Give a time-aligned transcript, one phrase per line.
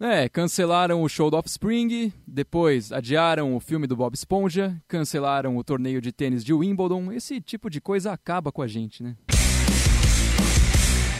[0.00, 5.64] É, cancelaram o show do Offspring, depois adiaram o filme do Bob Esponja, cancelaram o
[5.64, 7.10] torneio de tênis de Wimbledon.
[7.10, 9.16] Esse tipo de coisa acaba com a gente, né?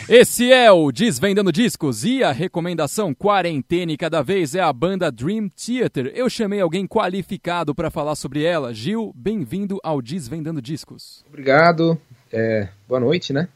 [0.09, 5.49] Esse é o Desvendando Discos e a recomendação quarentena cada vez é a banda Dream
[5.49, 6.13] Theater.
[6.15, 8.73] Eu chamei alguém qualificado para falar sobre ela.
[8.73, 11.25] Gil, bem-vindo ao Desvendando Discos.
[11.29, 12.01] Obrigado.
[12.33, 13.49] É, boa noite, né?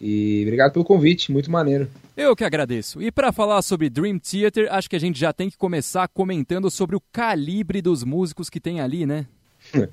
[0.00, 1.90] E obrigado pelo convite, muito maneiro.
[2.16, 3.02] Eu que agradeço.
[3.02, 6.70] E para falar sobre Dream Theater, acho que a gente já tem que começar comentando
[6.70, 9.26] sobre o calibre dos músicos que tem ali, né?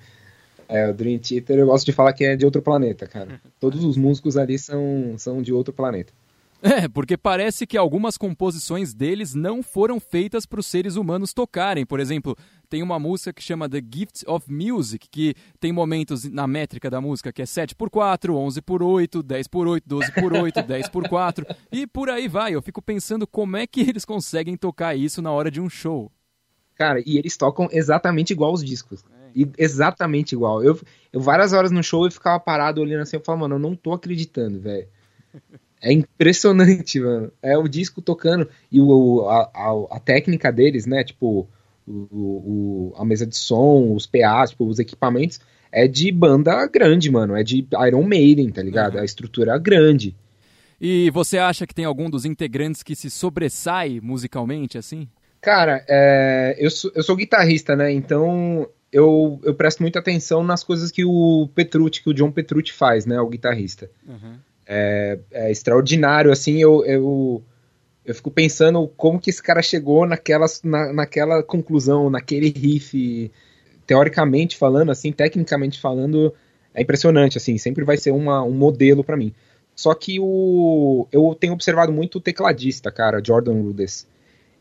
[0.65, 3.39] É, o Dream Theater eu gosto de falar que é de outro planeta, cara.
[3.59, 6.11] Todos os músicos ali são, são de outro planeta.
[6.65, 11.85] É, porque parece que algumas composições deles não foram feitas para os seres humanos tocarem.
[11.85, 12.37] Por exemplo,
[12.69, 17.01] tem uma música que chama The Gift of Music, que tem momentos na métrica da
[17.01, 20.63] música que é 7 por 4, 11 por 8, 10 por 8, 12 por 8,
[20.63, 22.55] 10 por 4 e por aí vai.
[22.55, 26.09] Eu fico pensando como é que eles conseguem tocar isso na hora de um show.
[26.75, 29.03] Cara, e eles tocam exatamente igual os discos.
[29.35, 30.63] E exatamente igual.
[30.63, 30.79] Eu,
[31.11, 33.75] eu várias horas no show eu ficava parado olhando assim, eu falava, mano, eu não
[33.75, 34.87] tô acreditando, velho.
[35.83, 37.31] É impressionante, mano.
[37.41, 41.03] É o disco tocando e o, a, a, a técnica deles, né?
[41.03, 41.47] Tipo,
[41.85, 47.11] o, o, a mesa de som, os PAs, tipo, os equipamentos, é de banda grande,
[47.11, 47.35] mano.
[47.35, 48.95] É de Iron Maiden, tá ligado?
[48.95, 49.01] Uhum.
[49.01, 50.15] A estrutura grande.
[50.79, 55.07] E você acha que tem algum dos integrantes que se sobressai musicalmente, assim?
[55.41, 57.91] Cara, é, eu, sou, eu sou guitarrista, né?
[57.91, 62.71] Então eu, eu presto muita atenção nas coisas que o Petrucci, que o John Petrucci
[62.71, 63.19] faz, né?
[63.19, 63.89] O guitarrista.
[64.07, 67.43] Uhum é, é extraordinário, assim, eu, eu,
[68.05, 73.31] eu fico pensando como que esse cara chegou naquela, na, naquela conclusão, naquele riff,
[73.85, 76.33] teoricamente falando, assim, tecnicamente falando,
[76.73, 79.33] é impressionante, assim, sempre vai ser uma, um modelo para mim.
[79.75, 84.07] Só que o, eu tenho observado muito o tecladista, cara, Jordan Rudess.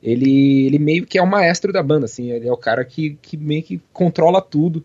[0.03, 3.17] Ele, ele meio que é o maestro da banda, assim, ele é o cara que,
[3.23, 4.85] que meio que controla tudo.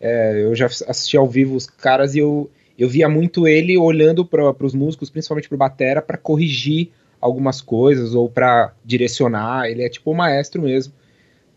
[0.00, 4.24] É, eu já assisti ao vivo os caras e eu, eu via muito ele olhando
[4.24, 6.90] para os músicos, principalmente para o batera, para corrigir
[7.20, 9.66] algumas coisas ou para direcionar.
[9.66, 10.92] Ele é tipo o maestro mesmo.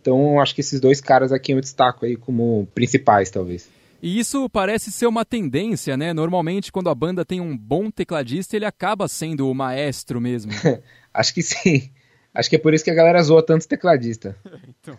[0.02, 3.68] Então, acho que esses dois caras aqui eu destaco aí como principais, talvez.
[4.02, 6.14] E isso parece ser uma tendência, né?
[6.14, 10.52] Normalmente, quando a banda tem um bom tecladista, ele acaba sendo o maestro mesmo.
[11.12, 11.90] acho que sim.
[12.32, 14.38] Acho que é por isso que a galera zoa tanto tecladista.
[14.70, 14.96] então.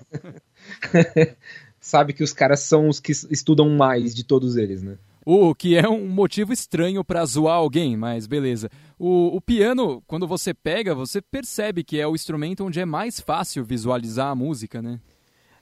[1.78, 4.96] Sabe que os caras são os que estudam mais de todos eles, né?
[5.28, 8.70] O que é um motivo estranho para zoar alguém, mas beleza.
[8.96, 13.18] O, o, piano, quando você pega, você percebe que é o instrumento onde é mais
[13.18, 15.00] fácil visualizar a música, né?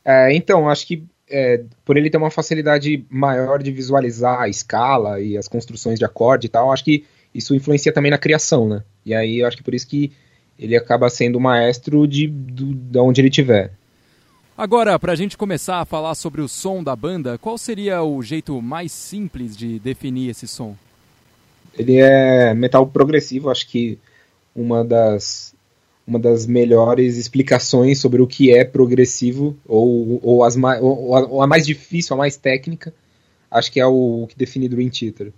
[0.05, 5.19] É, então, acho que é, por ele ter uma facilidade maior de visualizar a escala
[5.19, 8.85] e as construções de acorde e tal, acho que isso influencia também na criação, né?
[9.03, 10.13] E aí eu acho que por isso que
[10.59, 13.73] ele acaba sendo o maestro de, do, de onde ele estiver.
[14.57, 18.23] Agora, para a gente começar a falar sobre o som da banda, qual seria o
[18.23, 20.77] jeito mais simples de definir esse som?
[21.77, 23.99] Ele é metal progressivo, acho que
[24.55, 25.53] uma das,
[26.07, 31.49] uma das melhores explicações sobre o que é progressivo, ou, ou, as ou, ou a
[31.49, 32.95] mais difícil, a mais técnica,
[33.51, 35.33] acho que é o, o que define Dream Theater.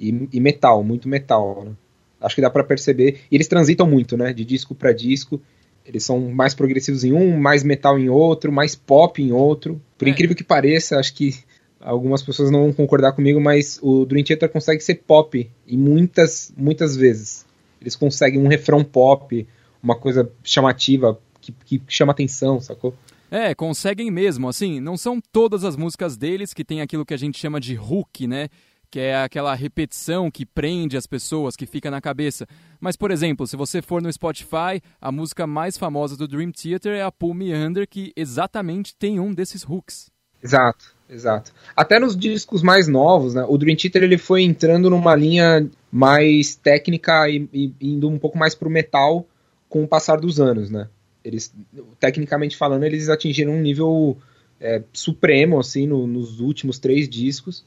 [0.00, 1.64] E, e metal, muito metal.
[1.66, 1.72] Né?
[2.18, 3.20] Acho que dá para perceber.
[3.30, 4.32] E eles transitam muito, né?
[4.32, 5.38] De disco para disco.
[5.84, 9.80] Eles são mais progressivos em um, mais metal em outro, mais pop em outro.
[9.98, 10.10] Por é.
[10.10, 11.34] incrível que pareça, acho que
[11.78, 16.52] algumas pessoas não vão concordar comigo, mas o Dream Theater consegue ser pop em muitas,
[16.56, 17.44] muitas vezes.
[17.80, 19.46] Eles conseguem um refrão pop,
[19.82, 22.94] uma coisa chamativa, que, que chama atenção, sacou?
[23.30, 24.48] É, conseguem mesmo.
[24.48, 27.78] Assim, não são todas as músicas deles que tem aquilo que a gente chama de
[27.78, 28.48] hook, né?
[28.94, 32.46] Que é aquela repetição que prende as pessoas, que fica na cabeça.
[32.78, 36.92] Mas, por exemplo, se você for no Spotify, a música mais famosa do Dream Theater
[36.92, 40.12] é a Pull Me Under, que exatamente tem um desses hooks.
[40.40, 41.52] Exato, exato.
[41.74, 46.54] Até nos discos mais novos, né, o Dream Theater ele foi entrando numa linha mais
[46.54, 49.26] técnica e, e indo um pouco mais pro metal
[49.68, 50.88] com o passar dos anos, né?
[51.24, 51.52] Eles,
[51.98, 54.16] tecnicamente falando, eles atingiram um nível
[54.60, 57.64] é, supremo, assim, no, nos últimos três discos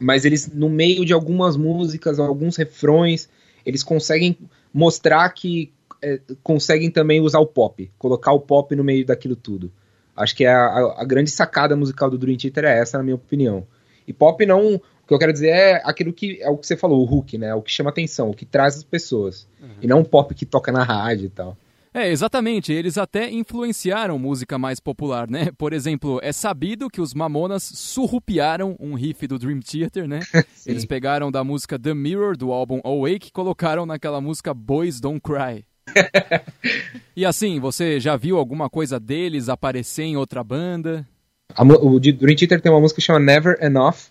[0.00, 3.28] mas eles, no meio de algumas músicas, alguns refrões,
[3.64, 4.36] eles conseguem
[4.72, 9.70] mostrar que é, conseguem também usar o pop, colocar o pop no meio daquilo tudo.
[10.16, 13.04] Acho que é a, a, a, grande sacada musical do Dream Theater é essa, na
[13.04, 13.66] minha opinião.
[14.06, 14.76] E pop não.
[14.76, 17.36] O que eu quero dizer é aquilo que é o que você falou, o hook,
[17.36, 17.54] né?
[17.54, 19.46] O que chama atenção, o que traz as pessoas.
[19.60, 19.68] Uhum.
[19.82, 21.56] E não um pop que toca na rádio e tal.
[21.92, 22.72] É, exatamente.
[22.72, 25.48] Eles até influenciaram música mais popular, né?
[25.58, 30.20] Por exemplo, é sabido que os Mamonas surrupiaram um riff do Dream Theater, né?
[30.64, 35.20] Eles pegaram da música The Mirror, do álbum Awake, e colocaram naquela música Boys Don't
[35.20, 35.64] Cry.
[37.16, 41.06] e assim, você já viu alguma coisa deles aparecer em outra banda?
[41.54, 44.10] A, o Dream Theater tem uma música que chama Never Enough,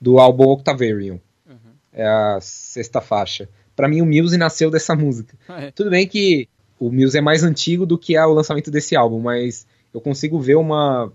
[0.00, 1.20] do álbum Octavarium.
[1.48, 1.58] Uhum.
[1.92, 3.48] É a sexta faixa.
[3.76, 5.38] Para mim, o Muse nasceu dessa música.
[5.48, 5.70] Ah, é.
[5.70, 6.48] Tudo bem que
[6.80, 10.40] o Muse é mais antigo do que é o lançamento desse álbum, mas eu consigo
[10.40, 11.12] ver uma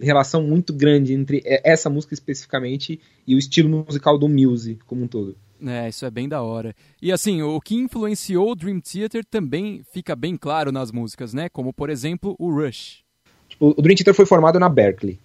[0.00, 5.06] relação muito grande entre essa música especificamente e o estilo musical do Muse como um
[5.06, 5.36] todo.
[5.64, 6.74] É, isso é bem da hora.
[7.00, 11.48] E assim, o que influenciou o Dream Theater também fica bem claro nas músicas, né?
[11.48, 13.04] Como, por exemplo, o Rush.
[13.48, 15.20] Tipo, o Dream Theater foi formado na Berkeley,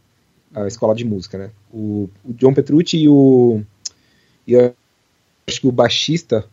[0.54, 1.50] a escola de música, né?
[1.74, 3.64] O, o John Petrucci e o...
[4.46, 4.76] E eu
[5.48, 6.46] acho que o baixista,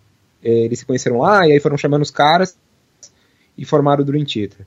[0.43, 2.57] eh, eles se conheceram lá, e aí foram chamando os caras
[3.57, 4.67] e formaram o Dream Theater.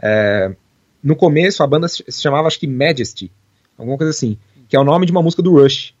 [0.00, 0.54] É,
[1.02, 3.30] no começo, a banda se chamava, acho que Majesty,
[3.76, 4.38] alguma coisa assim,
[4.68, 5.94] que é o nome de uma música do Rush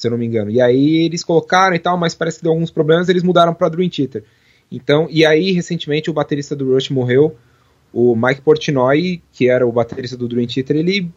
[0.00, 0.50] se eu não me engano.
[0.50, 3.68] E aí eles colocaram e tal, mas parece que deu alguns problemas, eles mudaram para
[3.68, 4.24] Dream Theater.
[4.72, 7.36] Então, e aí recentemente o baterista do Rush morreu,
[7.92, 11.12] o Mike Portnoy, que era o baterista do Dream Theater, ele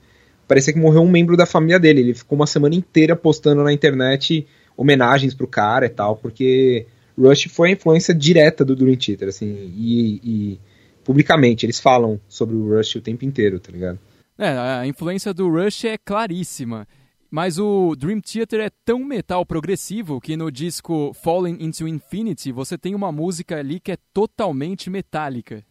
[0.45, 2.01] parecia que morreu um membro da família dele.
[2.01, 4.45] Ele ficou uma semana inteira postando na internet
[4.75, 6.85] homenagens pro cara e tal, porque
[7.17, 10.59] Rush foi a influência direta do Dream Theater, assim, e, e
[11.03, 13.99] publicamente eles falam sobre o Rush o tempo inteiro, tá ligado?
[14.37, 16.87] É, a influência do Rush é claríssima.
[17.29, 22.77] Mas o Dream Theater é tão metal progressivo que no disco Falling into Infinity você
[22.77, 25.63] tem uma música ali que é totalmente metálica.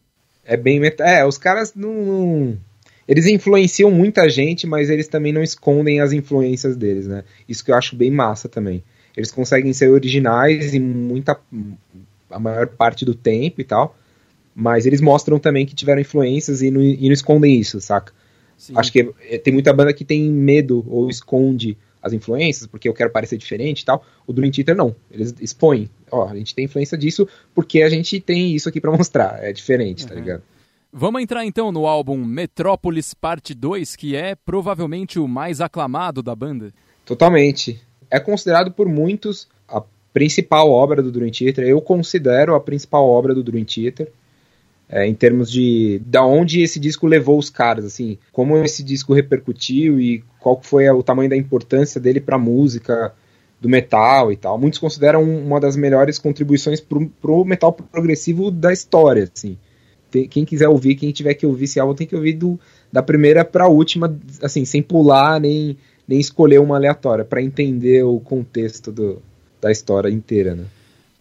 [0.45, 1.07] É bem metal.
[1.07, 2.59] É, os caras não.
[3.07, 7.23] Eles influenciam muita gente, mas eles também não escondem as influências deles, né?
[7.49, 8.83] Isso que eu acho bem massa também.
[9.17, 11.39] Eles conseguem ser originais em muita.
[12.31, 13.97] a maior parte do tempo e tal.
[14.55, 18.13] Mas eles mostram também que tiveram influências e não, e não escondem isso, saca?
[18.57, 18.75] Sim.
[18.77, 22.95] Acho que é, tem muita banda que tem medo ou esconde as influências, porque eu
[22.95, 24.05] quero parecer diferente e tal.
[24.27, 25.89] O Dream Theater não, eles expõem.
[26.11, 29.53] Ó, a gente tem influência disso porque a gente tem isso aqui para mostrar, é
[29.53, 30.21] diferente, tá uhum.
[30.21, 30.43] tá ligado?
[30.93, 36.37] Vamos entrar então no álbum Metrópolis Parte 2, que é provavelmente o mais aclamado da
[36.37, 36.71] banda.
[37.07, 37.81] Totalmente.
[38.13, 39.83] É considerado por muitos a
[40.13, 41.65] principal obra do Dream Theater.
[41.65, 44.13] Eu considero a principal obra do Dream Theater
[44.87, 49.15] é, em termos de da onde esse disco levou os caras, assim, como esse disco
[49.15, 53.15] repercutiu e qual foi o tamanho da importância dele para a música
[53.59, 54.59] do metal e tal.
[54.59, 59.57] Muitos consideram uma das melhores contribuições pro, pro metal progressivo da história, assim.
[60.11, 62.61] Tem, quem quiser ouvir, quem tiver que ouvir esse álbum tem que ouvir do,
[62.93, 65.79] da primeira para a última, assim, sem pular nem
[66.13, 69.23] nem escolher uma aleatória para entender o contexto do,
[69.59, 70.67] da história inteira, né?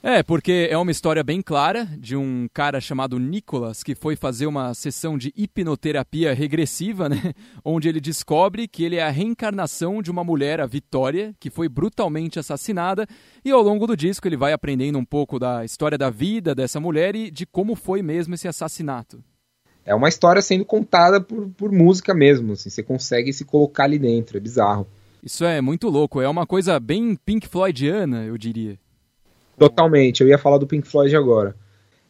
[0.04, 4.48] É, porque é uma história bem clara de um cara chamado Nicholas que foi fazer
[4.48, 7.34] uma sessão de hipnoterapia regressiva, né?
[7.64, 11.70] Onde ele descobre que ele é a reencarnação de uma mulher, a Vitória, que foi
[11.70, 13.08] brutalmente assassinada.
[13.46, 16.80] E ao longo do disco ele vai aprendendo um pouco da história da vida dessa
[16.80, 19.24] mulher e de como foi mesmo esse assassinato.
[19.86, 23.98] É uma história sendo contada por, por música mesmo, assim, você consegue se colocar ali
[23.98, 24.88] dentro, é bizarro.
[25.24, 28.78] Isso é muito louco, é uma coisa bem Pink Floydiana, eu diria.
[29.58, 31.56] Totalmente, eu ia falar do Pink Floyd agora.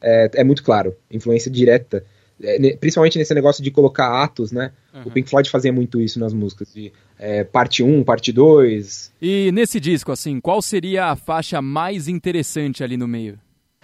[0.01, 2.03] É, é muito claro, influência direta.
[2.43, 4.71] É, principalmente nesse negócio de colocar atos, né?
[4.93, 5.03] Uhum.
[5.05, 9.11] O Pink Floyd fazia muito isso nas músicas, de é, parte 1, parte 2.
[9.21, 13.37] E nesse disco, assim, qual seria a faixa mais interessante ali no meio?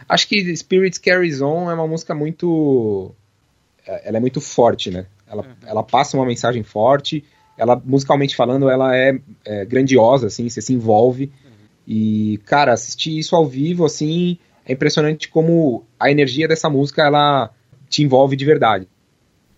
[0.09, 3.13] Acho que Spirits Carries On é uma música muito.
[4.03, 5.05] Ela é muito forte, né?
[5.25, 5.53] Ela, uhum.
[5.65, 7.23] ela passa uma mensagem forte,
[7.57, 11.31] ela, musicalmente falando, ela é, é grandiosa, assim, você se envolve.
[11.87, 17.49] E, cara, assistir isso ao vivo, assim, é impressionante como a energia dessa música, ela
[17.89, 18.87] te envolve de verdade.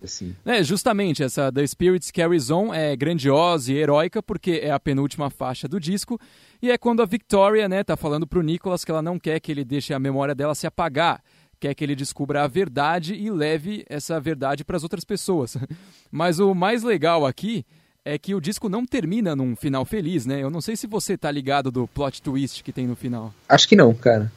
[0.02, 0.34] Assim.
[0.46, 5.28] É, justamente, essa The Spirits Carries On é grandiosa e heróica porque é a penúltima
[5.28, 6.18] faixa do disco
[6.62, 9.52] e é quando a Victoria, né, tá falando pro Nicholas que ela não quer que
[9.52, 11.22] ele deixe a memória dela se apagar,
[11.60, 15.56] quer que ele descubra a verdade e leve essa verdade para as outras pessoas.
[16.10, 17.64] Mas o mais legal aqui
[18.04, 20.42] é que o disco não termina num final feliz, né?
[20.42, 23.32] Eu não sei se você tá ligado do plot twist que tem no final.
[23.48, 24.32] Acho que não, cara.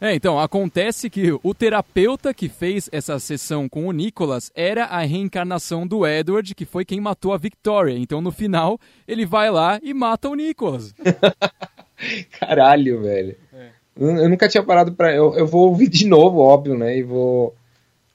[0.00, 4.98] É, então, acontece que o terapeuta que fez essa sessão com o Nicholas era a
[5.02, 7.96] reencarnação do Edward, que foi quem matou a Victoria.
[7.96, 10.92] Então, no final, ele vai lá e mata o Nicholas.
[12.40, 13.36] Caralho, velho.
[13.96, 15.14] Eu nunca tinha parado pra.
[15.14, 16.96] Eu, eu vou ouvir de novo, óbvio, né?
[16.96, 17.54] E vou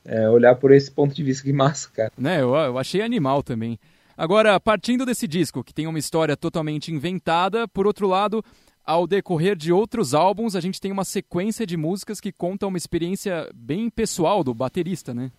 [0.03, 1.43] é, olhar por esse ponto de vista.
[1.43, 2.11] Que massa, cara.
[2.17, 3.79] Né, eu, eu achei animal também.
[4.17, 8.43] Agora, partindo desse disco, que tem uma história totalmente inventada, por outro lado,
[8.83, 12.77] ao decorrer de outros álbuns, a gente tem uma sequência de músicas que contam uma
[12.77, 15.29] experiência bem pessoal do baterista, né?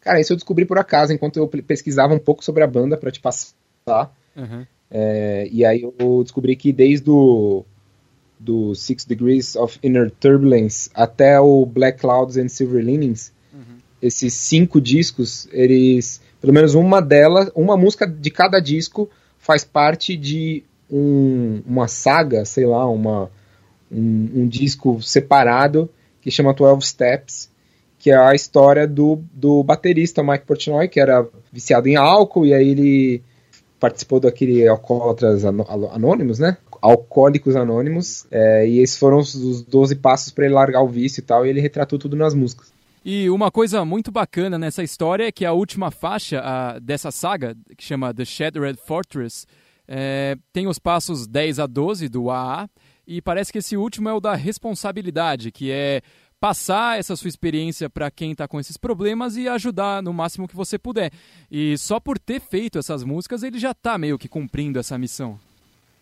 [0.00, 3.10] Cara, isso eu descobri por acaso, enquanto eu pesquisava um pouco sobre a banda para
[3.10, 4.10] te passar.
[4.34, 4.66] Uhum.
[4.90, 7.64] É, e aí eu descobri que desde o
[8.42, 13.78] do Six Degrees of Inner Turbulence até o Black Clouds and Silver Linings, uhum.
[14.00, 19.08] esses cinco discos, eles, pelo menos uma delas, uma música de cada disco
[19.38, 23.30] faz parte de um, uma saga, sei lá, uma,
[23.90, 25.88] um, um, disco separado
[26.20, 27.50] que chama 12 Steps,
[27.98, 32.52] que é a história do, do baterista Mike Portnoy, que era viciado em álcool, e
[32.52, 33.22] aí ele
[33.78, 36.56] participou daquele Alcoólatras Anônimos, né?
[36.82, 41.24] Alcoólicos Anônimos, é, e esses foram os 12 passos para ele largar o vício e
[41.24, 42.72] tal, e ele retratou tudo nas músicas.
[43.04, 47.56] E uma coisa muito bacana nessa história é que a última faixa a, dessa saga,
[47.76, 49.46] que chama The Shattered Fortress,
[49.86, 52.68] é, tem os passos 10 a 12 do AA,
[53.06, 56.00] e parece que esse último é o da responsabilidade, que é
[56.40, 60.56] passar essa sua experiência para quem está com esses problemas e ajudar no máximo que
[60.56, 61.12] você puder.
[61.48, 65.38] E só por ter feito essas músicas, ele já está meio que cumprindo essa missão.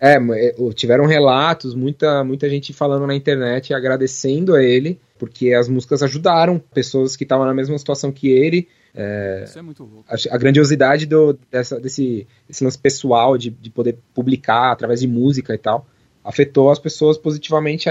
[0.01, 5.69] É, é tiveram relatos, muita, muita gente falando na internet, agradecendo a ele, porque as
[5.69, 8.67] músicas ajudaram pessoas que estavam na mesma situação que ele.
[8.95, 10.05] É, Isso é muito louco.
[10.09, 15.07] A, a grandiosidade do, dessa, desse, desse lance pessoal, de, de poder publicar através de
[15.07, 15.87] música e tal,
[16.25, 17.89] afetou as pessoas positivamente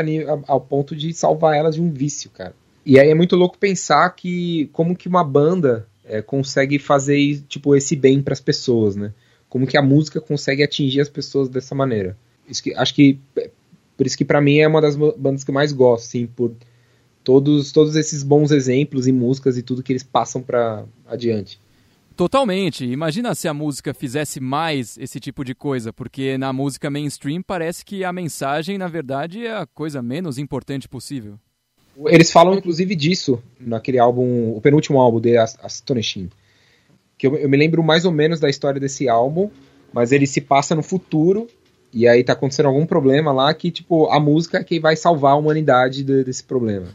[0.48, 2.54] ao ponto de salvar elas de um vício, cara.
[2.86, 7.76] E aí é muito louco pensar que como que uma banda é, consegue fazer tipo
[7.76, 9.14] esse bem para as pessoas, né?
[9.50, 12.16] Como que a música consegue atingir as pessoas dessa maneira.
[12.64, 13.20] Que, acho que
[13.98, 16.54] por isso que para mim é uma das bandas que eu mais gosto, assim, por
[17.24, 21.60] todos todos esses bons exemplos e músicas e tudo que eles passam para adiante.
[22.16, 22.86] Totalmente.
[22.86, 27.86] Imagina se a música fizesse mais esse tipo de coisa, porque na música mainstream parece
[27.86, 31.40] que a mensagem, na verdade, é a coisa menos importante possível.
[32.08, 36.30] Eles falam inclusive disso naquele álbum, o penúltimo álbum de Astonishing
[37.20, 39.52] que eu, eu, me lembro mais ou menos da história desse álbum,
[39.94, 41.48] mas ele se passa no futuro,
[41.94, 45.34] e aí tá acontecendo algum problema lá que, tipo, a música é que vai salvar
[45.34, 46.88] a humanidade de, desse problema.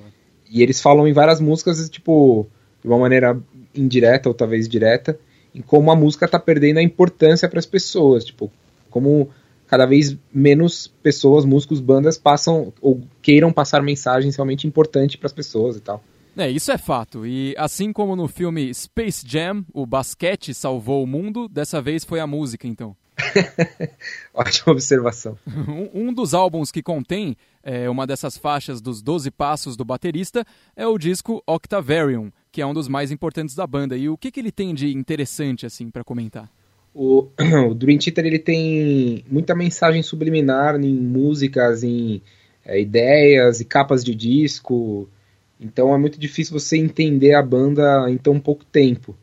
[0.50, 2.46] e eles falam em várias músicas, tipo,
[2.82, 3.40] de uma maneira
[3.74, 5.18] indireta ou talvez direta,
[5.54, 8.52] em como a música tá perdendo a importância para as pessoas, tipo,
[8.90, 9.30] como
[9.66, 15.32] cada vez menos pessoas, músicos, bandas passam ou queiram passar mensagens realmente importantes para as
[15.32, 16.02] pessoas e tal.
[16.36, 17.26] É, isso é fato.
[17.26, 22.20] E assim como no filme Space Jam, o basquete salvou o mundo, dessa vez foi
[22.20, 22.96] a música, então.
[24.32, 25.38] Ótima observação.
[25.68, 30.44] um, um, dos álbuns que contém é, uma dessas faixas dos 12 passos do baterista
[30.74, 33.96] é o disco Octavarium, que é um dos mais importantes da banda.
[33.96, 36.50] E o que, que ele tem de interessante, assim, para comentar?
[36.94, 37.28] O,
[37.68, 42.22] o, Dream Theater ele tem muita mensagem subliminar em músicas, em
[42.64, 45.08] é, ideias e capas de disco.
[45.60, 49.16] Então é muito difícil você entender a banda em tão pouco tempo.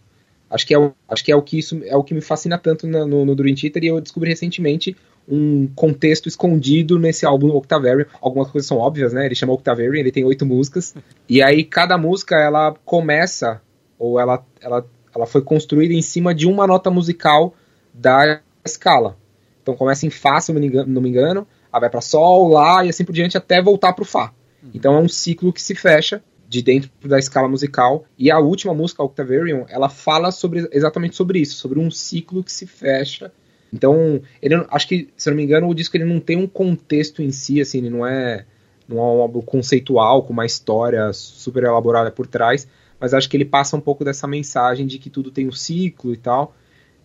[0.50, 2.58] Acho que é, o, acho que é o que isso é o que me fascina
[2.58, 4.96] tanto no, no, no Dream Theater e eu descobri recentemente
[5.28, 8.06] um contexto escondido nesse álbum Octavarium.
[8.22, 9.26] Algumas coisas são óbvias, né?
[9.26, 10.96] Ele chama Octavarium, ele tem oito músicas.
[11.28, 13.62] E aí cada música ela começa,
[14.00, 17.54] ou ela, ela, ela foi construída em cima de uma nota musical
[17.94, 19.18] da escala.
[19.62, 21.46] Então começa em Fá, se eu não me engano, não me engano
[21.78, 24.34] aí vai para Sol, Lá e assim por diante até voltar para o Fá.
[24.74, 28.06] Então é um ciclo que se fecha de dentro da escala musical.
[28.18, 32.52] E a última música, Octavarium, ela fala sobre, exatamente sobre isso, sobre um ciclo que
[32.52, 33.32] se fecha.
[33.72, 36.48] Então, ele, acho que, se eu não me engano, o disco ele não tem um
[36.48, 38.46] contexto em si, assim, ele não é,
[38.88, 42.68] não é um álbum conceitual, com uma história super elaborada por trás,
[43.00, 46.14] mas acho que ele passa um pouco dessa mensagem de que tudo tem um ciclo
[46.14, 46.56] e tal.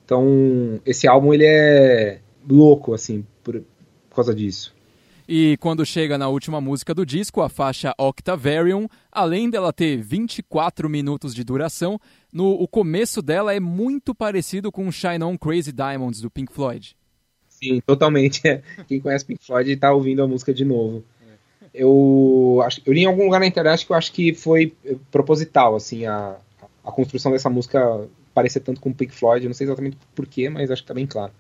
[0.05, 3.61] Então, esse álbum, ele é louco, assim, por,
[4.09, 4.72] por causa disso.
[5.35, 10.91] E quando chega na última música do disco, a faixa Octavarium, além dela ter 24
[10.91, 11.99] minutos de duração,
[12.31, 16.95] no, o começo dela é muito parecido com Shine On Crazy Diamonds do Pink Floyd.
[17.49, 18.43] Sim, totalmente.
[18.87, 21.03] Quem conhece Pink Floyd está ouvindo a música de novo.
[21.73, 24.75] Eu, acho, eu li em algum lugar na internet que eu acho que foi
[25.11, 26.37] proposital, assim, a,
[26.85, 29.47] a construção dessa música parecer tanto com Pink Floyd.
[29.47, 31.33] Eu não sei exatamente porquê, mas acho que está bem claro.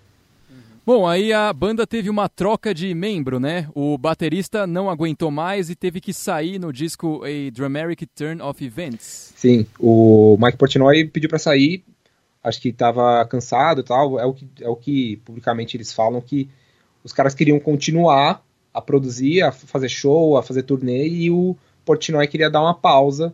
[0.85, 3.69] Bom, aí a banda teve uma troca de membro, né?
[3.73, 8.65] O baterista não aguentou mais e teve que sair no disco A Dramatic Turn of
[8.65, 9.33] Events.
[9.37, 11.85] Sim, o Mike Portnoy pediu para sair,
[12.43, 14.19] acho que estava cansado e tal.
[14.19, 16.49] É o, que, é o que publicamente eles falam que
[17.05, 22.27] os caras queriam continuar a produzir, a fazer show, a fazer turnê e o Portnoy
[22.27, 23.33] queria dar uma pausa.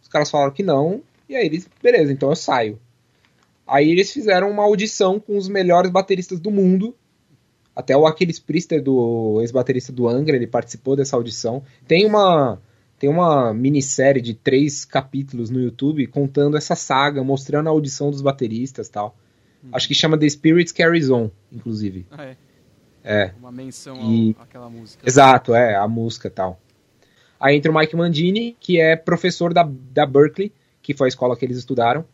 [0.00, 2.78] Os caras falaram que não, e aí eles, beleza, então eu saio.
[3.66, 6.94] Aí eles fizeram uma audição com os melhores bateristas do mundo.
[7.74, 11.62] Até o Aquiles Priester, do ex-baterista do Angra, ele participou dessa audição.
[11.86, 12.60] Tem uma
[12.98, 18.22] tem uma minissérie de três capítulos no YouTube contando essa saga, mostrando a audição dos
[18.22, 19.16] bateristas tal.
[19.62, 19.70] Uhum.
[19.72, 22.06] Acho que chama The Spirits Carries On, inclusive.
[22.10, 22.36] Ah, é.
[23.04, 23.32] É.
[23.38, 24.34] Uma menção e...
[24.38, 25.06] àquela música.
[25.06, 26.58] Exato, é, a música e tal.
[27.38, 31.36] Aí entra o Mike Mandini, que é professor da, da Berkeley, que foi a escola
[31.36, 32.06] que eles estudaram.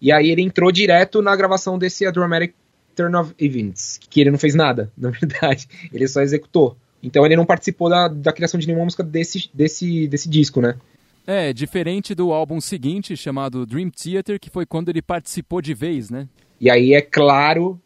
[0.00, 2.54] E aí ele entrou direto na gravação desse A Dramatic
[2.94, 5.68] Turn of Events, que ele não fez nada, na verdade.
[5.92, 6.76] Ele só executou.
[7.02, 10.76] Então ele não participou da, da criação de nenhuma música desse, desse, desse disco, né?
[11.26, 16.08] É, diferente do álbum seguinte, chamado Dream Theater, que foi quando ele participou de vez,
[16.08, 16.26] né?
[16.60, 17.80] E aí é claro,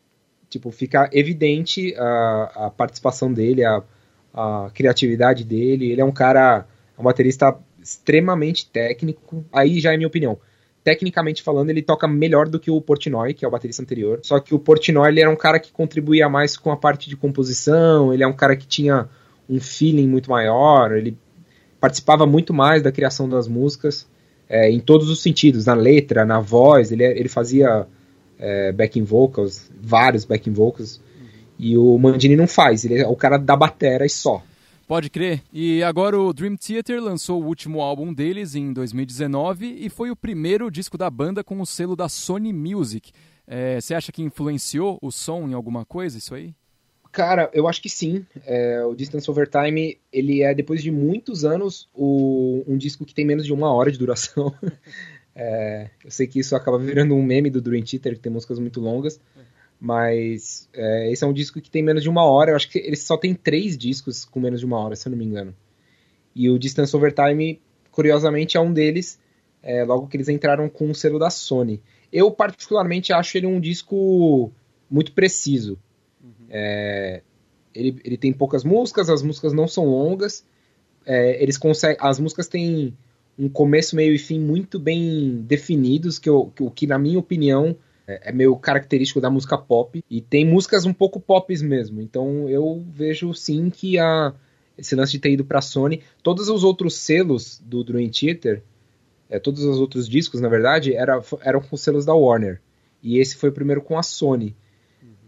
[0.49, 3.83] tipo, fica evidente a, a participação dele, a,
[4.33, 5.91] a criatividade dele.
[5.91, 6.67] Ele é um cara,
[6.97, 9.45] um baterista extremamente técnico.
[9.53, 10.39] Aí já é minha opinião.
[10.85, 14.19] Tecnicamente falando, ele toca melhor do que o Portnoy, que é o baterista anterior.
[14.23, 17.17] Só que o Portnoy ele era um cara que contribuía mais com a parte de
[17.17, 19.09] composição, ele é um cara que tinha
[19.49, 21.17] um feeling muito maior, ele
[21.81, 24.09] participava muito mais da criação das músicas,
[24.49, 27.87] é, em todos os sentidos, na letra, na voz, ele, ele fazia
[28.39, 31.27] é, backing vocals, vários backing vocals, uhum.
[31.59, 34.43] e o Mandini não faz, ele é o cara da batera e só.
[34.93, 35.43] Pode crer.
[35.51, 40.15] E agora o Dream Theater lançou o último álbum deles em 2019 e foi o
[40.15, 43.11] primeiro disco da banda com o selo da Sony Music.
[43.47, 46.55] É, você acha que influenciou o som em alguma coisa, isso aí?
[47.11, 48.27] Cara, eu acho que sim.
[48.45, 53.15] É, o Distance Over Time, ele é, depois de muitos anos, o, um disco que
[53.15, 54.55] tem menos de uma hora de duração.
[55.35, 58.59] é, eu sei que isso acaba virando um meme do Dream Theater, que tem músicas
[58.59, 59.19] muito longas.
[59.85, 62.53] Mas é, esse é um disco que tem menos de uma hora.
[62.53, 65.11] Eu acho que ele só tem três discos com menos de uma hora, se eu
[65.11, 65.53] não me engano.
[66.37, 67.61] E o Distance Over Time,
[67.91, 69.19] curiosamente, é um deles,
[69.61, 71.83] é, logo que eles entraram com o selo da Sony.
[72.13, 74.53] Eu, particularmente, acho ele um disco
[74.89, 75.77] muito preciso.
[76.49, 77.21] É,
[77.75, 80.45] ele, ele tem poucas músicas, as músicas não são longas.
[81.05, 82.97] É, eles conseguem, as músicas têm
[83.37, 87.77] um começo, meio e fim muito bem definidos, que, eu, que, que na minha opinião
[88.07, 90.03] é, é meio característico da música pop.
[90.11, 92.01] E tem músicas um pouco pop mesmo.
[92.01, 94.33] Então eu vejo sim que a,
[94.77, 96.03] esse lance de ter ido pra Sony.
[96.23, 98.63] Todos os outros selos do Dream Theater,
[99.29, 102.61] é, todos os outros discos, na verdade, era, eram com selos da Warner.
[103.03, 104.55] E esse foi o primeiro com a Sony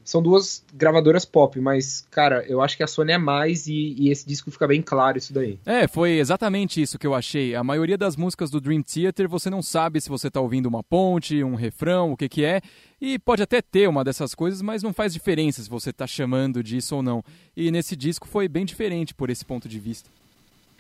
[0.05, 4.11] são duas gravadoras pop, mas, cara, eu acho que a Sony é mais e, e,
[4.11, 5.59] esse disco fica bem claro isso daí.
[5.65, 7.55] É, foi exatamente isso que eu achei.
[7.55, 10.85] A maioria das músicas do Dream Theater você não sabe se você tá ouvindo uma
[10.85, 12.61] ponte, um refrão, o que que é.
[13.01, 16.63] E pode até ter uma dessas coisas, mas não faz diferença se você tá chamando
[16.63, 17.25] disso ou não.
[17.57, 20.11] E nesse disco foi bem diferente por esse ponto de vista.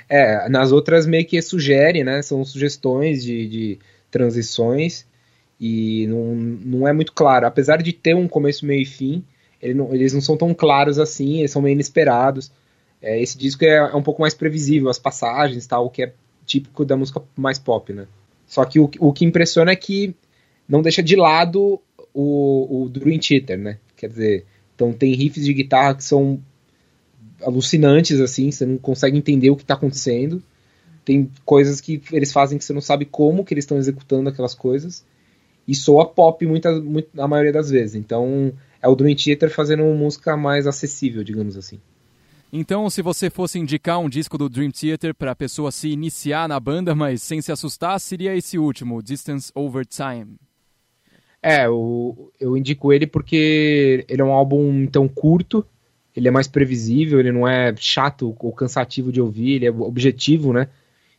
[0.06, 2.20] É, nas outras meio que sugere, né?
[2.20, 3.78] São sugestões de, de
[4.10, 5.06] transições
[5.66, 7.46] e não, não é muito claro.
[7.46, 9.24] Apesar de ter um começo, meio e fim,
[9.62, 12.52] ele não, eles não são tão claros assim, eles são meio inesperados.
[13.00, 16.12] É, esse disco é, é, um pouco mais previsível, as passagens tal, o que é
[16.44, 18.06] típico da música mais pop, né?
[18.46, 20.14] Só que o, o que impressiona é que
[20.68, 21.80] não deixa de lado
[22.12, 23.78] o, o Dream Theater, né?
[23.96, 26.42] Quer dizer, então tem riffs de guitarra que são
[27.42, 30.42] alucinantes, assim, você não consegue entender o que está acontecendo.
[31.06, 34.54] Tem coisas que eles fazem que você não sabe como que eles estão executando aquelas
[34.54, 35.02] coisas
[35.66, 37.94] e soa pop muita, muito, a maioria das vezes.
[37.94, 41.80] Então é o Dream Theater fazendo uma música mais acessível, digamos assim.
[42.56, 46.48] Então, se você fosse indicar um disco do Dream Theater para a pessoa se iniciar
[46.48, 50.36] na banda, mas sem se assustar, seria esse último, Distance Over Time.
[51.42, 55.66] É, eu, eu indico ele porque ele é um álbum então curto,
[56.14, 60.52] ele é mais previsível, ele não é chato ou cansativo de ouvir, ele é objetivo,
[60.52, 60.68] né?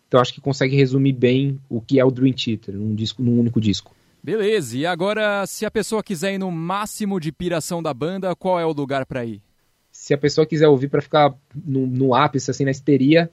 [0.07, 3.39] Então acho que consegue resumir bem o que é o Dream Theater num, disco, num
[3.39, 3.93] único disco.
[4.25, 8.59] Beleza, e agora, se a pessoa quiser ir no máximo de piração da banda, qual
[8.59, 9.39] é o lugar para ir?
[9.91, 13.29] Se a pessoa quiser ouvir para ficar no, no, ápice, assim, na histeria,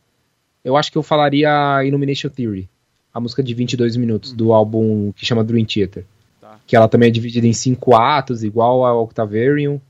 [0.62, 1.48] eu acho que eu falaria
[1.83, 2.68] Illumination Theory,
[3.11, 6.05] a música de 22 minutos, do álbum que chama Dream Theater.
[6.38, 6.61] Tá.
[6.66, 9.81] Que ela também é dividida em cinco atos, igual ao Octavarium.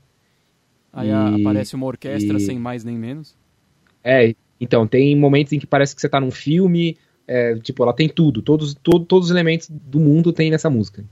[0.93, 2.39] Aí e, aparece uma orquestra e...
[2.39, 3.35] sem mais nem menos.
[4.01, 6.95] É, então, tem momentos em que parece que você tá num filme,
[7.27, 11.03] é, tipo, ela tem tudo, todos, todo, todos os elementos do mundo tem nessa música.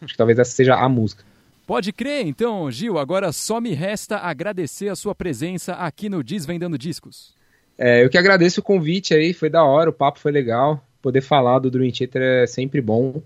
[0.00, 1.24] Acho que talvez essa seja a música.
[1.66, 6.78] Pode crer, então, Gil, agora só me resta agradecer a sua presença aqui no Desvendando
[6.78, 7.34] Discos.
[7.76, 10.82] É, eu que agradeço o convite aí, foi da hora, o papo foi legal.
[11.02, 13.20] Poder falar do Dream Theater é sempre bom.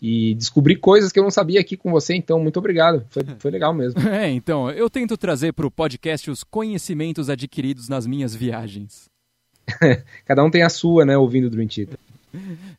[0.00, 3.06] E descobrir coisas que eu não sabia aqui com você, então muito obrigado.
[3.08, 3.98] Foi, foi legal mesmo.
[4.08, 9.13] É, então, eu tento trazer para o podcast os conhecimentos adquiridos nas minhas viagens.
[10.24, 11.98] Cada um tem a sua, né, ouvindo o Dream Theater.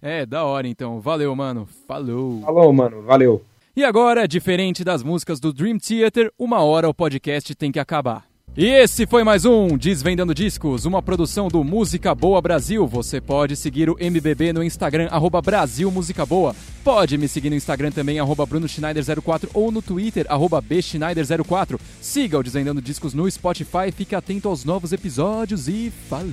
[0.02, 1.00] É, da hora então.
[1.00, 1.68] Valeu, mano.
[1.88, 2.42] Falou.
[2.42, 3.02] Falou, mano.
[3.04, 3.42] Valeu.
[3.76, 8.26] E agora, diferente das músicas do Dream Theater, uma hora o podcast tem que acabar.
[8.58, 12.88] E esse foi mais um Desvendando Discos, uma produção do Música Boa Brasil.
[12.88, 16.56] Você pode seguir o MBB no Instagram, arroba Brasil Música Boa.
[16.82, 21.78] Pode me seguir no Instagram também, arroba Bruno Schneider04 ou no Twitter, arroba Bschneider04.
[22.00, 26.32] Siga o Desvendando Discos no Spotify, fique atento aos novos episódios e falou!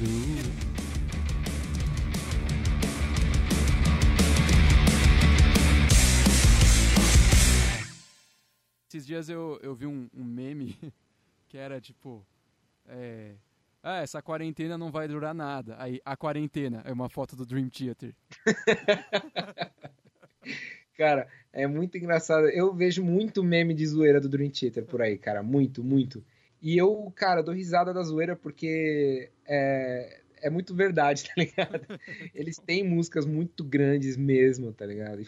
[8.89, 10.79] Esses dias eu, eu vi um, um meme
[11.53, 12.27] que era tipo.
[12.89, 13.35] É,
[13.83, 15.77] ah, essa quarentena não vai durar nada.
[15.79, 18.15] Aí, a quarentena é uma foto do Dream Theater.
[20.97, 22.49] cara, é muito engraçado.
[22.49, 25.43] Eu vejo muito meme de zoeira do Dream Theater por aí, cara.
[25.43, 26.25] Muito, muito.
[26.63, 32.01] E eu, cara, dou risada da zoeira porque é, é muito verdade, tá ligado?
[32.35, 35.21] Eles têm músicas muito grandes mesmo, tá ligado?
[35.21, 35.27] E